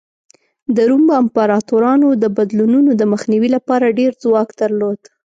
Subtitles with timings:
[0.75, 4.99] د روم امپراتورانو د بدلونونو د مخنیوي لپاره ډېر ځواک درلود